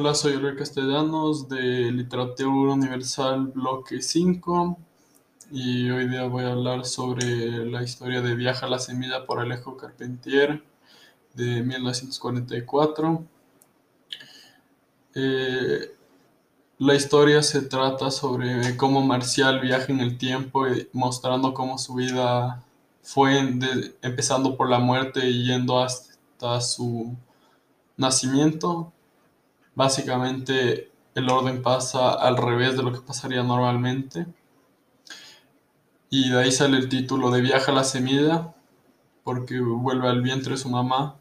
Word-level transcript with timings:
Hola, 0.00 0.14
soy 0.14 0.34
Oliver 0.34 0.54
Castellanos 0.54 1.48
de 1.48 1.90
Literatura 1.90 2.72
Universal 2.72 3.48
Bloque 3.48 4.00
5 4.00 4.78
y 5.50 5.90
hoy 5.90 6.08
día 6.08 6.22
voy 6.28 6.44
a 6.44 6.52
hablar 6.52 6.86
sobre 6.86 7.66
la 7.66 7.82
historia 7.82 8.20
de 8.20 8.36
Viaja 8.36 8.66
a 8.66 8.68
la 8.68 8.78
Semilla 8.78 9.26
por 9.26 9.40
Alejo 9.40 9.76
Carpentier 9.76 10.62
de 11.34 11.64
1944. 11.64 13.24
Eh, 15.16 15.96
la 16.78 16.94
historia 16.94 17.42
se 17.42 17.62
trata 17.62 18.12
sobre 18.12 18.76
cómo 18.76 19.04
Marcial 19.04 19.58
viaja 19.58 19.92
en 19.92 19.98
el 19.98 20.16
tiempo 20.16 20.64
mostrando 20.92 21.52
cómo 21.52 21.76
su 21.76 21.94
vida 21.94 22.64
fue 23.02 23.36
empezando 24.02 24.56
por 24.56 24.70
la 24.70 24.78
muerte 24.78 25.28
y 25.28 25.44
yendo 25.44 25.80
hasta 25.80 26.60
su 26.60 27.16
nacimiento 27.96 28.92
Básicamente 29.78 30.90
el 31.14 31.30
orden 31.30 31.62
pasa 31.62 32.10
al 32.10 32.36
revés 32.36 32.76
de 32.76 32.82
lo 32.82 32.92
que 32.92 33.00
pasaría 33.00 33.44
normalmente. 33.44 34.26
Y 36.10 36.30
de 36.30 36.40
ahí 36.40 36.50
sale 36.50 36.78
el 36.78 36.88
título 36.88 37.30
de 37.30 37.42
Viaja 37.42 37.70
la 37.70 37.84
semilla, 37.84 38.56
porque 39.22 39.60
vuelve 39.60 40.08
al 40.08 40.20
vientre 40.20 40.56
su 40.56 40.68
mamá. 40.68 41.14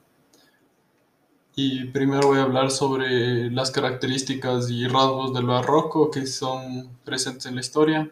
Y 1.56 1.86
primero 1.90 2.30
voy 2.30 2.40
a 2.40 2.44
hablar 2.46 2.72
sobre 2.72 3.52
las 3.52 3.70
características 3.70 4.72
y 4.72 4.88
rasgos 4.88 5.36
del 5.36 5.46
barroco 5.46 6.10
que 6.10 6.26
son 6.26 6.98
presentes 7.06 7.46
en 7.46 7.54
la 7.54 7.62
historia. 7.62 8.12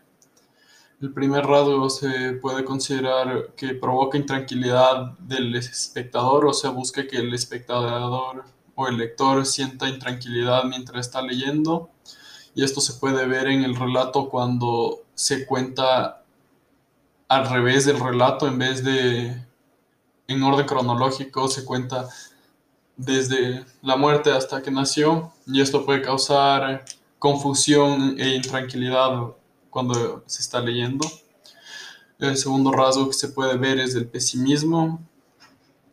El 1.01 1.11
primer 1.11 1.43
rasgo 1.47 1.89
se 1.89 2.33
puede 2.33 2.63
considerar 2.63 3.55
que 3.55 3.73
provoca 3.73 4.19
intranquilidad 4.19 5.17
del 5.17 5.55
espectador, 5.55 6.45
o 6.45 6.53
sea, 6.53 6.69
busca 6.69 7.07
que 7.07 7.17
el 7.17 7.33
espectador 7.33 8.45
o 8.75 8.87
el 8.87 8.97
lector 8.97 9.45
sienta 9.45 9.89
intranquilidad 9.89 10.65
mientras 10.65 11.07
está 11.07 11.21
leyendo. 11.21 11.89
Y 12.53 12.63
esto 12.63 12.81
se 12.81 12.93
puede 12.93 13.25
ver 13.25 13.47
en 13.47 13.63
el 13.63 13.75
relato 13.75 14.29
cuando 14.29 15.01
se 15.13 15.45
cuenta 15.45 16.23
al 17.27 17.49
revés 17.49 17.85
del 17.85 17.99
relato 17.99 18.47
en 18.47 18.59
vez 18.59 18.83
de 18.83 19.45
en 20.27 20.43
orden 20.43 20.65
cronológico, 20.65 21.47
se 21.47 21.65
cuenta 21.65 22.07
desde 22.97 23.65
la 23.81 23.95
muerte 23.95 24.31
hasta 24.31 24.61
que 24.61 24.71
nació 24.71 25.33
y 25.45 25.61
esto 25.61 25.85
puede 25.85 26.01
causar 26.01 26.85
confusión 27.19 28.15
e 28.19 28.35
intranquilidad 28.35 29.33
cuando 29.69 30.23
se 30.25 30.41
está 30.41 30.59
leyendo. 30.61 31.05
El 32.17 32.37
segundo 32.37 32.71
rasgo 32.71 33.07
que 33.07 33.13
se 33.13 33.29
puede 33.29 33.57
ver 33.57 33.79
es 33.79 33.93
el 33.95 34.07
pesimismo, 34.07 35.01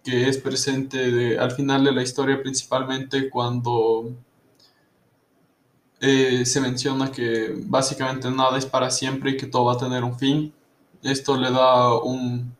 que 0.04 0.28
es 0.28 0.38
presente 0.38 1.38
al 1.38 1.52
final 1.52 1.84
de 1.84 1.92
la 1.92 2.02
historia 2.02 2.40
principalmente 2.40 3.30
cuando 3.30 4.10
eh, 6.00 6.44
se 6.44 6.60
menciona 6.60 7.12
que 7.12 7.54
básicamente 7.56 8.28
nada 8.30 8.58
es 8.58 8.66
para 8.66 8.90
siempre 8.90 9.30
y 9.30 9.36
que 9.36 9.46
todo 9.46 9.66
va 9.66 9.74
a 9.74 9.78
tener 9.78 10.02
un 10.02 10.18
fin. 10.18 10.52
Esto 11.02 11.36
le 11.36 11.50
da 11.50 11.96
un 12.00 12.56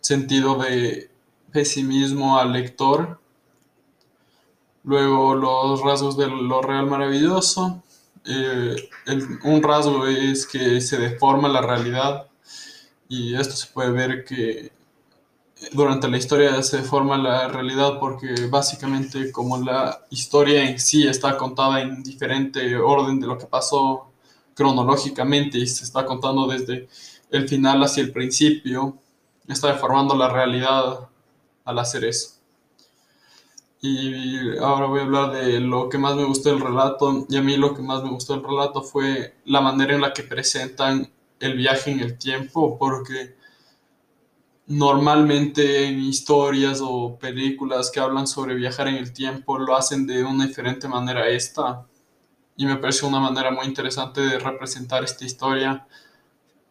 sentido 0.00 0.56
de 0.56 1.10
pesimismo 1.52 2.38
al 2.38 2.52
lector. 2.52 3.20
Luego 4.82 5.34
los 5.36 5.80
rasgos 5.82 6.16
de 6.16 6.26
lo 6.26 6.60
real 6.60 6.86
maravilloso. 6.86 7.82
Eh, 8.26 8.76
un 9.44 9.62
rasgo 9.62 10.06
es 10.06 10.46
que 10.46 10.80
se 10.80 10.98
deforma 10.98 11.48
la 11.48 11.60
realidad 11.60 12.26
y 13.08 13.34
esto 13.36 13.54
se 13.54 13.68
puede 13.68 13.90
ver 13.92 14.24
que 14.24 14.72
durante 15.72 16.08
la 16.08 16.16
historia 16.16 16.62
se 16.62 16.82
forma 16.82 17.16
la 17.18 17.48
realidad 17.48 17.98
porque 17.98 18.46
básicamente 18.48 19.30
como 19.32 19.58
la 19.58 20.04
historia 20.10 20.68
en 20.68 20.78
sí 20.78 21.06
está 21.06 21.36
contada 21.36 21.80
en 21.80 22.02
diferente 22.02 22.76
orden 22.76 23.20
de 23.20 23.26
lo 23.26 23.38
que 23.38 23.46
pasó 23.46 24.10
cronológicamente 24.54 25.58
y 25.58 25.66
se 25.66 25.84
está 25.84 26.04
contando 26.06 26.46
desde 26.46 26.88
el 27.30 27.48
final 27.48 27.82
hacia 27.82 28.02
el 28.02 28.12
principio, 28.12 28.96
está 29.48 29.68
deformando 29.72 30.16
la 30.16 30.28
realidad 30.28 31.08
al 31.64 31.78
hacer 31.78 32.04
eso. 32.04 32.34
Y 33.80 34.56
ahora 34.58 34.86
voy 34.86 35.00
a 35.00 35.02
hablar 35.02 35.32
de 35.32 35.60
lo 35.60 35.90
que 35.90 35.98
más 35.98 36.16
me 36.16 36.24
gustó 36.24 36.48
del 36.48 36.60
relato. 36.60 37.26
Y 37.28 37.36
a 37.36 37.42
mí 37.42 37.58
lo 37.58 37.74
que 37.74 37.82
más 37.82 38.02
me 38.02 38.08
gustó 38.08 38.32
del 38.32 38.42
relato 38.42 38.82
fue 38.82 39.34
la 39.44 39.60
manera 39.60 39.94
en 39.94 40.00
la 40.00 40.14
que 40.14 40.22
presentan 40.22 41.10
el 41.38 41.56
viaje 41.56 41.90
en 41.90 42.00
el 42.00 42.16
tiempo, 42.16 42.78
porque 42.78 43.36
normalmente 44.66 45.86
en 45.86 46.00
historias 46.00 46.80
o 46.82 47.18
películas 47.18 47.90
que 47.90 48.00
hablan 48.00 48.26
sobre 48.26 48.54
viajar 48.54 48.88
en 48.88 48.96
el 48.96 49.12
tiempo 49.12 49.58
lo 49.58 49.76
hacen 49.76 50.06
de 50.06 50.24
una 50.24 50.46
diferente 50.46 50.88
manera 50.88 51.28
esta. 51.28 51.86
Y 52.56 52.66
me 52.66 52.76
parece 52.76 53.06
una 53.06 53.20
manera 53.20 53.50
muy 53.50 53.66
interesante 53.66 54.20
de 54.20 54.38
representar 54.38 55.04
esta 55.04 55.24
historia 55.24 55.86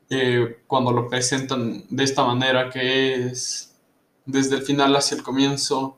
eh, 0.09 0.63
cuando 0.67 0.91
lo 0.91 1.09
presentan 1.09 1.85
de 1.89 2.03
esta 2.03 2.23
manera 2.25 2.69
que 2.69 3.27
es 3.27 3.75
desde 4.25 4.55
el 4.57 4.63
final 4.63 4.95
hacia 4.95 5.17
el 5.17 5.23
comienzo. 5.23 5.97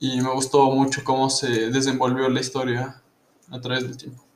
Y 0.00 0.20
me 0.20 0.30
gustó 0.32 0.70
mucho 0.70 1.02
cómo 1.02 1.28
se 1.30 1.70
desenvolvió 1.70 2.28
la 2.28 2.40
historia 2.40 3.02
a 3.50 3.60
través 3.60 3.84
del 3.84 3.96
tiempo. 3.96 4.27